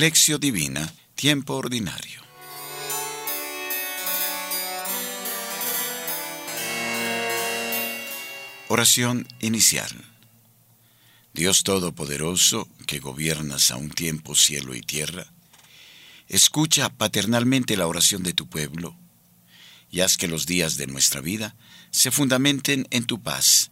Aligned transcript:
Lección 0.00 0.40
Divina, 0.40 0.94
Tiempo 1.14 1.56
Ordinario. 1.56 2.22
Oración 8.68 9.28
inicial. 9.40 9.90
Dios 11.34 11.64
Todopoderoso, 11.64 12.66
que 12.86 12.98
gobiernas 12.98 13.70
a 13.72 13.76
un 13.76 13.90
tiempo 13.90 14.34
cielo 14.34 14.74
y 14.74 14.80
tierra, 14.80 15.26
escucha 16.28 16.88
paternalmente 16.88 17.76
la 17.76 17.86
oración 17.86 18.22
de 18.22 18.32
tu 18.32 18.48
pueblo 18.48 18.96
y 19.90 20.00
haz 20.00 20.16
que 20.16 20.28
los 20.28 20.46
días 20.46 20.78
de 20.78 20.86
nuestra 20.86 21.20
vida 21.20 21.56
se 21.90 22.10
fundamenten 22.10 22.88
en 22.90 23.04
tu 23.04 23.22
paz. 23.22 23.70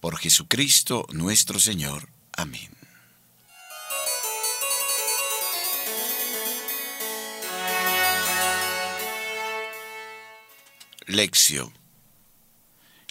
Por 0.00 0.16
Jesucristo 0.16 1.06
nuestro 1.12 1.60
Señor. 1.60 2.08
Amén. 2.32 2.75
Lección 11.08 11.72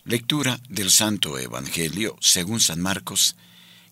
Lectura 0.04 0.60
del 0.68 0.92
Santo 0.92 1.40
Evangelio 1.40 2.18
según 2.20 2.60
San 2.60 2.82
Marcos, 2.82 3.38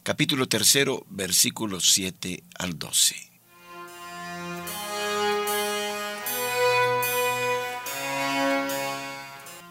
capítulo 0.03 0.49
tercero, 0.49 1.05
versículos 1.09 1.93
7 1.93 2.43
al 2.59 2.77
12. 2.77 3.15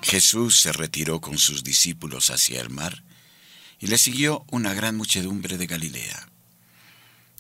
Jesús 0.01 0.61
se 0.63 0.73
retiró 0.73 1.21
con 1.21 1.37
sus 1.37 1.63
discípulos 1.63 2.31
hacia 2.31 2.63
el 2.63 2.71
mar 2.71 3.05
y 3.81 3.89
le 3.89 3.99
siguió 3.99 4.47
una 4.51 4.73
gran 4.73 4.97
muchedumbre 4.97 5.59
de 5.59 5.67
Galilea. 5.67 6.31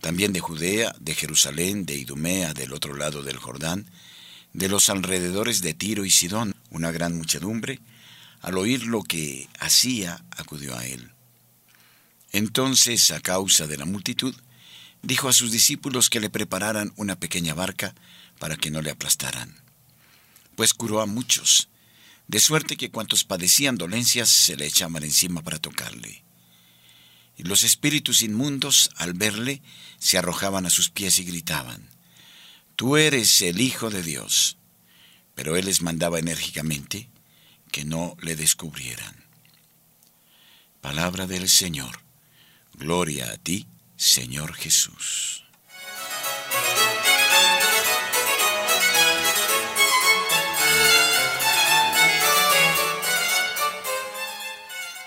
También 0.03 0.35
de 0.35 0.41
Judea, 0.41 0.95
de 1.01 1.15
Jerusalén, 1.15 1.87
de 1.87 1.95
Idumea, 1.95 2.53
del 2.53 2.75
otro 2.75 2.95
lado 2.95 3.23
del 3.23 3.39
Jordán, 3.39 3.91
de 4.53 4.69
los 4.69 4.89
alrededores 4.89 5.63
de 5.63 5.75
Tiro 5.75 6.05
y 6.05 6.11
Sidón, 6.11 6.55
una 6.71 6.91
gran 6.91 7.17
muchedumbre, 7.17 7.81
al 8.41 8.59
oír 8.59 8.85
lo 8.87 9.03
que 9.03 9.49
hacía, 9.61 10.25
acudió 10.31 10.77
a 10.77 10.87
él. 10.87 11.13
Entonces, 12.33 13.11
a 13.11 13.21
causa 13.21 13.67
de 13.67 13.77
la 13.77 13.85
multitud, 13.85 14.35
dijo 15.03 15.29
a 15.29 15.33
sus 15.33 15.53
discípulos 15.53 16.11
que 16.11 16.21
le 16.21 16.31
prepararan 16.31 16.93
una 16.97 17.17
pequeña 17.17 17.55
barca 17.55 17.95
para 18.39 18.57
que 18.57 18.71
no 18.71 18.83
le 18.83 18.91
aplastaran. 18.91 19.63
Pues 20.57 20.75
curó 20.75 21.01
a 21.01 21.07
muchos, 21.07 21.69
de 22.29 22.41
suerte 22.41 22.77
que 22.77 22.91
cuantos 22.91 23.25
padecían 23.25 23.77
dolencias 23.77 24.29
se 24.29 24.57
le 24.57 24.67
echaban 24.67 25.03
encima 25.03 25.43
para 25.43 25.59
tocarle. 25.59 26.25
Y 27.37 27.45
los 27.45 27.63
espíritus 27.63 28.23
inmundos, 28.23 28.91
al 28.97 29.15
verle, 29.15 29.63
se 29.99 30.19
arrojaban 30.19 30.67
a 30.67 30.71
sus 30.71 30.91
pies 30.91 31.19
y 31.19 31.25
gritaban, 31.25 31.89
Tú 32.77 32.97
eres 32.97 33.41
el 33.43 33.61
Hijo 33.61 33.91
de 33.91 34.03
Dios. 34.03 34.57
Pero 35.35 35.57
él 35.57 35.67
les 35.67 35.83
mandaba 35.83 36.19
enérgicamente, 36.19 37.09
que 37.71 37.85
no 37.85 38.17
le 38.21 38.37
descubrieran. 38.37 39.25
Palabra 40.81 41.27
del 41.27 41.49
Señor. 41.49 42.01
Gloria 42.75 43.31
a 43.31 43.37
ti, 43.39 43.67
Señor 43.97 44.55
Jesús. 44.55 45.45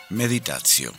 Meditación. 0.09 0.93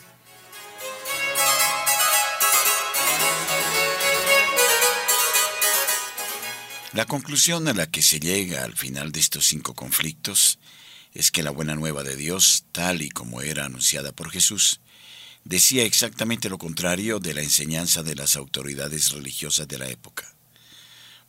La 6.97 7.05
conclusión 7.05 7.69
a 7.69 7.75
la 7.75 7.91
que 7.91 8.01
se 8.01 8.21
llega 8.21 8.65
al 8.65 8.75
final 8.75 9.13
de 9.13 9.21
estos 9.21 9.45
cinco 9.45 9.75
conflictos 9.75 10.59
es 11.13 11.31
que 11.31 11.43
la 11.43 11.51
buena 11.51 11.75
nueva 11.75 12.03
de 12.03 12.17
Dios, 12.17 12.65
tal 12.73 13.03
y 13.03 13.11
como 13.11 13.43
era 13.43 13.67
anunciada 13.67 14.13
por 14.13 14.31
Jesús, 14.31 14.81
decía 15.45 15.85
exactamente 15.85 16.49
lo 16.49 16.57
contrario 16.57 17.19
de 17.19 17.35
la 17.35 17.43
enseñanza 17.43 18.03
de 18.03 18.15
las 18.15 18.35
autoridades 18.35 19.11
religiosas 19.11 19.69
de 19.69 19.77
la 19.77 19.91
época. 19.91 20.35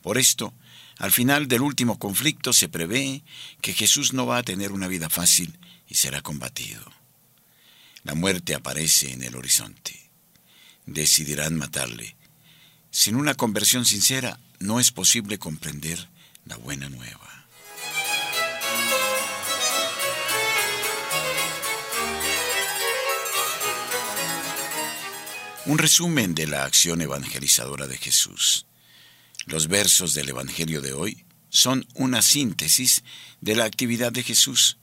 Por 0.02 0.18
esto, 0.18 0.54
al 1.00 1.12
final 1.12 1.50
del 1.50 1.64
último 1.64 2.00
conflicto 2.00 2.54
se 2.54 2.70
prevé 2.70 3.26
que 3.60 3.74
Jesús 3.74 4.14
no 4.14 4.26
va 4.26 4.38
a 4.38 4.44
tener 4.44 4.72
una 4.72 4.88
vida 4.88 5.10
fácil 5.10 5.60
y 5.90 5.96
será 5.96 6.22
combatido. 6.22 6.82
La 8.06 8.16
muerte 8.16 8.56
aparece 8.56 9.12
en 9.12 9.22
el 9.22 9.36
horizonte. 9.36 10.00
Decidirán 10.86 11.58
matarle. 11.58 12.17
Sin 12.92 13.16
una 13.16 13.36
conversión 13.36 13.86
sincera 13.86 14.40
no 14.60 14.80
es 14.80 14.92
posible 14.92 15.38
comprender 15.38 16.10
la 16.46 16.58
buena 16.58 16.90
nueva. 16.90 17.28
Un 25.66 25.78
resumen 25.78 26.34
de 26.34 26.48
la 26.48 26.64
acción 26.64 27.02
evangelizadora 27.02 27.88
de 27.88 27.98
Jesús. 27.98 28.66
Los 29.46 29.68
versos 29.68 30.14
del 30.14 30.30
Evangelio 30.30 30.82
de 30.82 30.94
hoy 30.94 31.26
son 31.50 31.86
una 31.94 32.22
síntesis 32.22 33.04
de 33.42 33.56
la 33.56 33.66
actividad 33.66 34.14
de 34.14 34.24
Jesús 34.24 34.78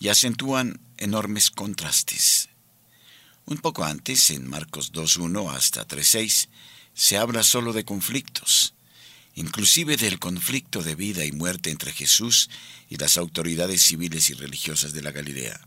y 0.00 0.08
acentúan 0.08 0.80
enormes 0.96 1.50
contrastes. 1.50 2.48
Un 3.46 3.58
poco 3.58 3.84
antes, 3.84 4.30
en 4.30 4.48
Marcos 4.48 4.92
2.1 4.92 5.54
hasta 5.54 5.86
3.6, 5.86 6.48
se 6.94 7.16
habla 7.16 7.42
solo 7.42 7.72
de 7.72 7.84
conflictos, 7.84 8.74
inclusive 9.34 9.96
del 9.96 10.18
conflicto 10.18 10.82
de 10.82 10.94
vida 10.94 11.24
y 11.24 11.32
muerte 11.32 11.70
entre 11.70 11.92
Jesús 11.92 12.48
y 12.88 12.96
las 12.96 13.18
autoridades 13.18 13.82
civiles 13.82 14.30
y 14.30 14.34
religiosas 14.34 14.92
de 14.92 15.02
la 15.02 15.10
Galilea. 15.10 15.60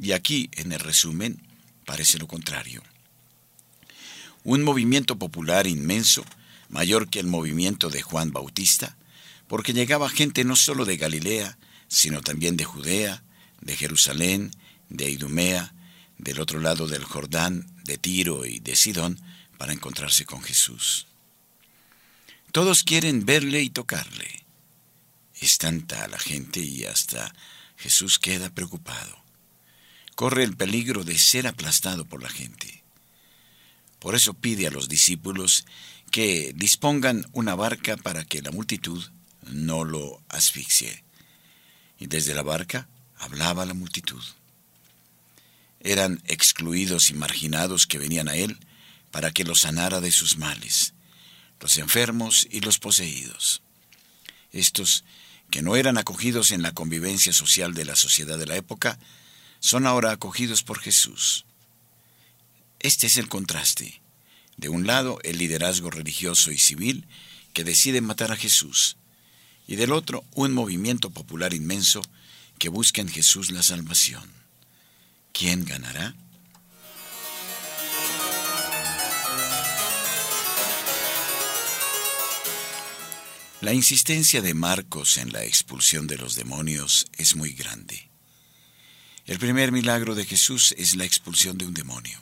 Y 0.00 0.12
aquí, 0.12 0.50
en 0.52 0.72
el 0.72 0.80
resumen, 0.80 1.42
parece 1.84 2.18
lo 2.18 2.26
contrario 2.26 2.82
un 4.44 4.62
movimiento 4.64 5.18
popular 5.18 5.66
inmenso, 5.66 6.24
mayor 6.68 7.08
que 7.08 7.20
el 7.20 7.26
movimiento 7.26 7.90
de 7.90 8.02
Juan 8.02 8.32
Bautista, 8.32 8.96
porque 9.46 9.72
llegaba 9.72 10.08
gente 10.08 10.44
no 10.44 10.56
solo 10.56 10.84
de 10.84 10.96
Galilea, 10.96 11.58
sino 11.88 12.22
también 12.22 12.56
de 12.56 12.64
Judea, 12.64 13.22
de 13.60 13.76
Jerusalén, 13.76 14.50
de 14.88 15.10
Idumea, 15.10 15.74
del 16.18 16.40
otro 16.40 16.60
lado 16.60 16.88
del 16.88 17.04
Jordán, 17.04 17.66
de 17.84 17.98
Tiro 17.98 18.44
y 18.46 18.58
de 18.58 18.76
Sidón, 18.76 19.20
para 19.62 19.74
encontrarse 19.74 20.24
con 20.24 20.42
Jesús. 20.42 21.06
Todos 22.50 22.82
quieren 22.82 23.24
verle 23.24 23.62
y 23.62 23.70
tocarle. 23.70 24.44
Es 25.40 25.56
tanta 25.56 26.08
la 26.08 26.18
gente 26.18 26.58
y 26.58 26.84
hasta 26.84 27.32
Jesús 27.76 28.18
queda 28.18 28.50
preocupado. 28.50 29.16
Corre 30.16 30.42
el 30.42 30.56
peligro 30.56 31.04
de 31.04 31.16
ser 31.16 31.46
aplastado 31.46 32.04
por 32.04 32.24
la 32.24 32.28
gente. 32.28 32.82
Por 34.00 34.16
eso 34.16 34.34
pide 34.34 34.66
a 34.66 34.72
los 34.72 34.88
discípulos 34.88 35.64
que 36.10 36.52
dispongan 36.56 37.24
una 37.30 37.54
barca 37.54 37.96
para 37.96 38.24
que 38.24 38.42
la 38.42 38.50
multitud 38.50 39.12
no 39.42 39.84
lo 39.84 40.20
asfixie. 40.28 41.04
Y 42.00 42.08
desde 42.08 42.34
la 42.34 42.42
barca 42.42 42.88
hablaba 43.16 43.64
la 43.64 43.74
multitud. 43.74 44.24
Eran 45.78 46.20
excluidos 46.26 47.10
y 47.10 47.14
marginados 47.14 47.86
que 47.86 47.98
venían 47.98 48.28
a 48.28 48.34
él 48.34 48.58
para 49.12 49.30
que 49.30 49.44
los 49.44 49.60
sanara 49.60 50.00
de 50.00 50.10
sus 50.10 50.36
males, 50.38 50.94
los 51.60 51.78
enfermos 51.78 52.48
y 52.50 52.60
los 52.60 52.80
poseídos. 52.80 53.62
Estos, 54.50 55.04
que 55.50 55.62
no 55.62 55.76
eran 55.76 55.98
acogidos 55.98 56.50
en 56.50 56.62
la 56.62 56.72
convivencia 56.72 57.32
social 57.32 57.74
de 57.74 57.84
la 57.84 57.94
sociedad 57.94 58.38
de 58.38 58.46
la 58.46 58.56
época, 58.56 58.98
son 59.60 59.86
ahora 59.86 60.10
acogidos 60.10 60.64
por 60.64 60.80
Jesús. 60.80 61.44
Este 62.80 63.06
es 63.06 63.16
el 63.16 63.28
contraste. 63.28 64.02
De 64.56 64.68
un 64.68 64.86
lado, 64.86 65.18
el 65.22 65.38
liderazgo 65.38 65.90
religioso 65.90 66.50
y 66.50 66.58
civil 66.58 67.06
que 67.52 67.64
decide 67.64 68.00
matar 68.00 68.32
a 68.32 68.36
Jesús, 68.36 68.96
y 69.68 69.76
del 69.76 69.92
otro, 69.92 70.24
un 70.34 70.52
movimiento 70.52 71.10
popular 71.10 71.54
inmenso 71.54 72.02
que 72.58 72.68
busca 72.68 73.00
en 73.00 73.08
Jesús 73.08 73.50
la 73.50 73.62
salvación. 73.62 74.30
¿Quién 75.32 75.64
ganará? 75.64 76.14
La 83.62 83.72
insistencia 83.72 84.42
de 84.42 84.54
Marcos 84.54 85.18
en 85.18 85.32
la 85.32 85.44
expulsión 85.44 86.08
de 86.08 86.18
los 86.18 86.34
demonios 86.34 87.06
es 87.16 87.36
muy 87.36 87.52
grande. 87.52 88.10
El 89.24 89.38
primer 89.38 89.70
milagro 89.70 90.16
de 90.16 90.24
Jesús 90.24 90.74
es 90.76 90.96
la 90.96 91.04
expulsión 91.04 91.58
de 91.58 91.66
un 91.66 91.72
demonio. 91.72 92.18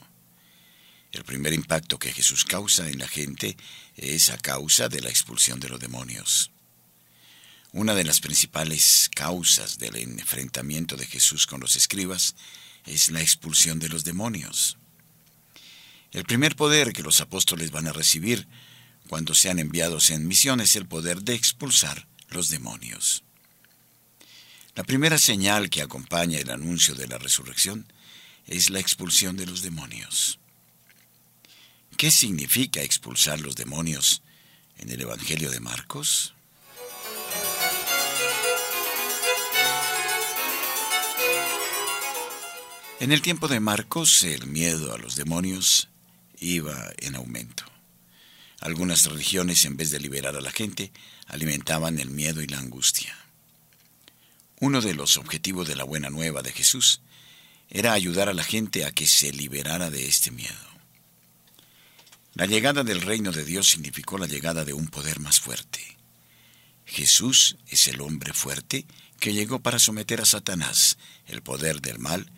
El 1.13 1.25
primer 1.25 1.55
impacto 1.55 1.99
que 1.99 2.13
Jesús 2.13 2.45
causa 2.45 2.91
en 2.91 2.99
la 2.99 3.09
gente 3.09 3.57
es 3.97 4.29
a 4.29 4.37
causa 4.37 4.91
de 4.91 5.01
la 5.01 5.09
expulsión 5.09 5.61
de 5.61 5.71
los 5.71 5.81
demonios. 5.81 6.51
Una 7.73 7.95
de 7.95 8.05
las 8.05 8.21
principales 8.21 9.09
causas 9.17 9.79
del 9.79 9.97
enfrentamiento 9.97 10.95
de 10.95 11.07
Jesús 11.07 11.47
con 11.47 11.61
los 11.61 11.75
escribas 11.75 12.35
es 12.85 13.11
la 13.11 13.23
expulsión 13.23 13.79
de 13.79 13.89
los 13.89 14.05
demonios. 14.05 14.77
El 16.13 16.25
primer 16.25 16.55
poder 16.55 16.93
que 16.93 17.03
los 17.03 17.23
apóstoles 17.23 17.71
van 17.71 17.87
a 17.87 17.95
recibir 17.95 18.47
cuando 19.11 19.35
sean 19.35 19.59
enviados 19.59 20.11
en 20.11 20.29
misiones, 20.29 20.77
el 20.77 20.87
poder 20.87 21.23
de 21.23 21.35
expulsar 21.35 22.07
los 22.29 22.49
demonios. 22.49 23.25
La 24.77 24.85
primera 24.85 25.19
señal 25.19 25.69
que 25.69 25.83
acompaña 25.83 26.39
el 26.39 26.49
anuncio 26.49 26.95
de 26.95 27.09
la 27.09 27.19
resurrección 27.19 27.93
es 28.47 28.71
la 28.71 28.79
expulsión 28.79 29.37
de 29.37 29.47
los 29.47 29.63
demonios. 29.63 30.39
¿Qué 31.97 32.13
significa 32.13 32.83
expulsar 32.83 33.41
los 33.41 33.57
demonios 33.57 34.23
en 34.79 34.91
el 34.91 35.01
Evangelio 35.01 35.51
de 35.51 35.59
Marcos? 35.59 36.33
En 43.01 43.11
el 43.11 43.23
tiempo 43.23 43.49
de 43.49 43.59
Marcos, 43.59 44.23
el 44.23 44.47
miedo 44.47 44.95
a 44.95 44.99
los 44.99 45.17
demonios 45.17 45.89
iba 46.39 46.93
en 46.99 47.17
aumento. 47.17 47.70
Algunas 48.61 49.07
religiones, 49.07 49.65
en 49.65 49.77
vez 49.77 49.91
de 49.91 49.99
liberar 49.99 50.37
a 50.37 50.41
la 50.41 50.53
gente, 50.53 50.93
alimentaban 51.27 51.99
el 51.99 52.11
miedo 52.11 52.43
y 52.43 52.47
la 52.47 52.59
angustia. 52.59 53.17
Uno 54.61 54.83
de 54.83 54.95
los 54.95 55.17
objetivos 55.17 55.67
de 55.67 55.77
la 55.77 55.85
buena 55.85 56.11
nueva 56.11 56.43
de 56.43 56.53
Jesús 56.53 57.01
era 57.71 57.95
ayudar 57.95 58.29
a 58.29 58.35
la 58.35 58.45
gente 58.45 58.85
a 58.85 58.93
que 58.93 59.07
se 59.07 59.33
liberara 59.33 59.91
de 59.91 60.07
este 60.07 60.31
miedo. 60.31 60.71
La 62.35 62.47
llegada 62.47 62.85
del 62.85 63.01
reino 63.01 63.33
de 63.33 63.45
Dios 63.45 63.69
significó 63.69 64.19
la 64.19 64.27
llegada 64.27 64.65
de 64.65 64.75
un 64.75 64.89
poder 64.89 65.21
más 65.21 65.41
fuerte. 65.41 65.97
Jesús 66.85 67.57
es 67.69 67.89
el 67.89 68.01
hombre 68.01 68.35
fuerte 68.35 68.87
que 69.19 69.33
llegó 69.33 69.61
para 69.61 69.79
someter 69.79 70.21
a 70.21 70.27
Satanás, 70.27 70.99
el 71.27 71.43
poder 71.43 71.81
del 71.81 71.99
mal, 71.99 72.31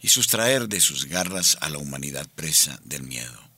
y 0.00 0.08
sustraer 0.08 0.68
de 0.68 0.80
sus 0.80 1.06
garras 1.06 1.58
a 1.60 1.68
la 1.68 1.78
humanidad 1.78 2.26
presa 2.34 2.80
del 2.84 3.02
miedo. 3.02 3.49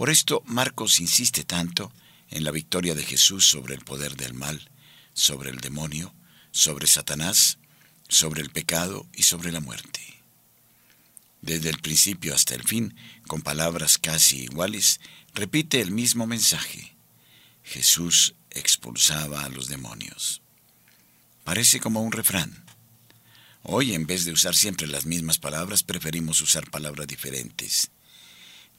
Por 0.00 0.08
esto 0.08 0.42
Marcos 0.46 0.98
insiste 0.98 1.44
tanto 1.44 1.92
en 2.30 2.42
la 2.42 2.52
victoria 2.52 2.94
de 2.94 3.04
Jesús 3.04 3.44
sobre 3.44 3.74
el 3.74 3.84
poder 3.84 4.16
del 4.16 4.32
mal, 4.32 4.70
sobre 5.12 5.50
el 5.50 5.58
demonio, 5.58 6.14
sobre 6.52 6.86
Satanás, 6.86 7.58
sobre 8.08 8.40
el 8.40 8.48
pecado 8.48 9.06
y 9.12 9.24
sobre 9.24 9.52
la 9.52 9.60
muerte. 9.60 10.00
Desde 11.42 11.68
el 11.68 11.82
principio 11.82 12.34
hasta 12.34 12.54
el 12.54 12.62
fin, 12.62 12.96
con 13.26 13.42
palabras 13.42 13.98
casi 13.98 14.44
iguales, 14.44 15.00
repite 15.34 15.82
el 15.82 15.90
mismo 15.90 16.26
mensaje. 16.26 16.96
Jesús 17.62 18.34
expulsaba 18.52 19.44
a 19.44 19.50
los 19.50 19.68
demonios. 19.68 20.40
Parece 21.44 21.78
como 21.78 22.00
un 22.00 22.12
refrán. 22.12 22.64
Hoy, 23.64 23.92
en 23.92 24.06
vez 24.06 24.24
de 24.24 24.32
usar 24.32 24.56
siempre 24.56 24.86
las 24.86 25.04
mismas 25.04 25.36
palabras, 25.36 25.82
preferimos 25.82 26.40
usar 26.40 26.70
palabras 26.70 27.06
diferentes. 27.06 27.90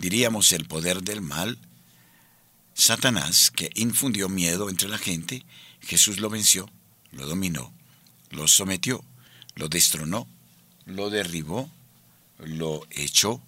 Diríamos 0.02 0.52
el 0.52 0.66
poder 0.66 1.04
del 1.04 1.22
mal, 1.22 1.60
Satanás, 2.74 3.52
que 3.52 3.70
infundió 3.76 4.30
miedo 4.30 4.68
entre 4.68 4.90
la 4.90 4.98
gente, 4.98 5.46
Jesús 5.80 6.20
lo 6.20 6.28
venció, 6.28 6.68
lo 7.12 7.28
dominó, 7.28 7.72
lo 8.32 8.48
sometió, 8.48 9.06
lo 9.54 9.70
destronó, 9.70 10.28
lo 10.88 11.12
derribó, 11.12 11.70
lo 12.40 12.88
echó, 12.90 13.44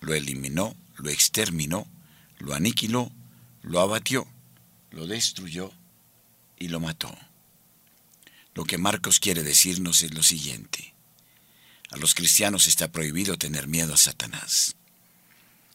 lo 0.00 0.14
eliminó, 0.14 0.76
lo 0.94 1.10
exterminó, 1.10 1.88
lo 2.38 2.54
aniquiló, 2.54 3.10
lo 3.62 3.80
abatió, 3.80 4.28
lo 4.92 5.08
destruyó 5.08 5.72
y 6.56 6.68
lo 6.68 6.78
mató. 6.78 7.12
Lo 8.54 8.64
que 8.64 8.78
Marcos 8.78 9.18
quiere 9.18 9.42
decirnos 9.42 10.04
es 10.04 10.14
lo 10.14 10.22
siguiente. 10.22 10.94
A 11.90 11.96
los 11.96 12.14
cristianos 12.14 12.68
está 12.68 12.92
prohibido 12.92 13.36
tener 13.38 13.66
miedo 13.66 13.94
a 13.94 13.96
Satanás. 13.96 14.76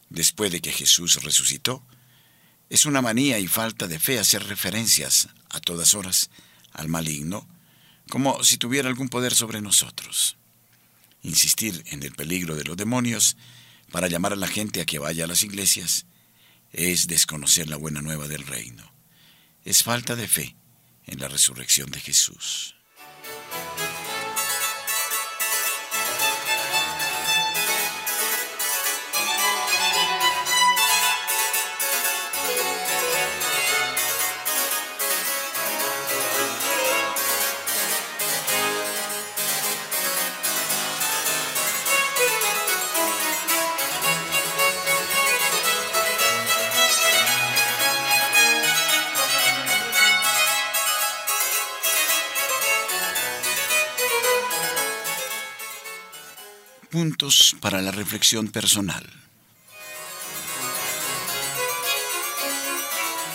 Después 0.08 0.52
de 0.52 0.60
que 0.60 0.72
Jesús 0.72 1.22
resucitó, 1.22 1.82
es 2.68 2.86
una 2.86 3.02
manía 3.02 3.38
y 3.38 3.46
falta 3.46 3.86
de 3.86 3.98
fe 3.98 4.18
hacer 4.18 4.44
referencias 4.44 5.28
a 5.50 5.60
todas 5.60 5.94
horas 5.94 6.30
al 6.72 6.88
maligno, 6.88 7.46
como 8.08 8.42
si 8.44 8.56
tuviera 8.56 8.88
algún 8.88 9.08
poder 9.08 9.34
sobre 9.34 9.60
nosotros. 9.60 10.36
Insistir 11.22 11.82
en 11.86 12.02
el 12.02 12.12
peligro 12.12 12.54
de 12.54 12.64
los 12.64 12.76
demonios 12.76 13.36
para 13.90 14.08
llamar 14.08 14.32
a 14.32 14.36
la 14.36 14.48
gente 14.48 14.80
a 14.80 14.84
que 14.84 14.98
vaya 14.98 15.24
a 15.24 15.28
las 15.28 15.42
iglesias 15.42 16.06
es 16.72 17.06
desconocer 17.06 17.68
la 17.68 17.76
buena 17.76 18.02
nueva 18.02 18.28
del 18.28 18.46
reino. 18.46 18.92
Es 19.64 19.82
falta 19.82 20.14
de 20.14 20.28
fe 20.28 20.56
en 21.06 21.18
la 21.20 21.28
resurrección 21.28 21.90
de 21.90 22.00
Jesús. 22.00 22.75
Puntos 56.86 57.56
para 57.60 57.82
la 57.82 57.90
reflexión 57.90 58.48
personal. 58.48 59.04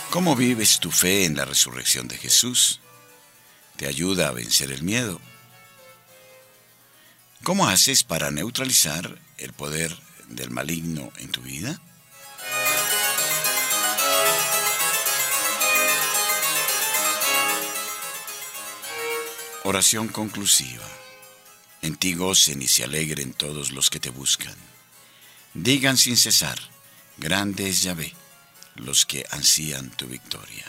¿Cómo 0.09 0.35
vives 0.35 0.79
tu 0.79 0.91
fe 0.91 1.25
en 1.25 1.37
la 1.37 1.45
resurrección 1.45 2.07
de 2.07 2.17
Jesús? 2.17 2.81
¿Te 3.77 3.87
ayuda 3.87 4.27
a 4.27 4.31
vencer 4.31 4.71
el 4.71 4.83
miedo? 4.83 5.21
¿Cómo 7.43 7.67
haces 7.67 8.03
para 8.03 8.29
neutralizar 8.29 9.17
el 9.37 9.53
poder 9.53 9.97
del 10.27 10.51
maligno 10.51 11.11
en 11.17 11.29
tu 11.29 11.41
vida? 11.41 11.81
Oración 19.63 20.07
conclusiva. 20.07 21.00
En 21.81 21.95
ti 21.95 22.13
gocen 22.13 22.61
y 22.61 22.67
se 22.67 22.83
alegren 22.83 23.33
todos 23.33 23.71
los 23.71 23.89
que 23.89 23.99
te 23.99 24.09
buscan. 24.09 24.55
Digan 25.53 25.97
sin 25.97 26.15
cesar, 26.15 26.59
grande 27.17 27.67
es 27.69 27.81
Yahvé, 27.81 28.13
los 28.75 29.05
que 29.05 29.25
ansían 29.31 29.89
tu 29.91 30.07
victoria. 30.07 30.65